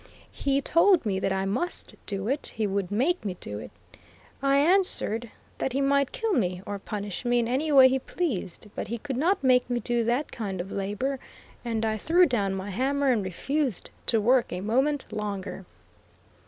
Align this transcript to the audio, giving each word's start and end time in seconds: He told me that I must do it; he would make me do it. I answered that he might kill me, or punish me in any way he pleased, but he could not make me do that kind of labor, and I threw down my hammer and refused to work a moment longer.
He 0.31 0.61
told 0.61 1.05
me 1.05 1.19
that 1.19 1.31
I 1.31 1.45
must 1.45 1.93
do 2.07 2.27
it; 2.27 2.47
he 2.55 2.65
would 2.65 2.89
make 2.89 3.23
me 3.23 3.37
do 3.39 3.59
it. 3.59 3.69
I 4.41 4.57
answered 4.57 5.29
that 5.59 5.73
he 5.73 5.79
might 5.79 6.11
kill 6.11 6.33
me, 6.33 6.63
or 6.65 6.79
punish 6.79 7.23
me 7.23 7.37
in 7.37 7.47
any 7.47 7.71
way 7.71 7.87
he 7.87 7.99
pleased, 7.99 8.65
but 8.73 8.87
he 8.87 8.97
could 8.97 9.15
not 9.15 9.43
make 9.43 9.69
me 9.69 9.79
do 9.79 10.03
that 10.05 10.31
kind 10.31 10.59
of 10.59 10.71
labor, 10.71 11.19
and 11.63 11.85
I 11.85 11.97
threw 11.97 12.25
down 12.25 12.55
my 12.55 12.71
hammer 12.71 13.11
and 13.11 13.23
refused 13.23 13.91
to 14.07 14.19
work 14.19 14.51
a 14.51 14.61
moment 14.61 15.05
longer. 15.13 15.65